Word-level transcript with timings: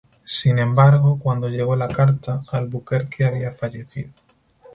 Sin 0.25 0.57
embargo, 0.57 1.19
cuando 1.19 1.47
llegó 1.47 1.75
la 1.75 1.87
carta, 1.87 2.41
Albuquerque 2.51 3.23
había 3.23 3.51
fallecido. 3.51 4.09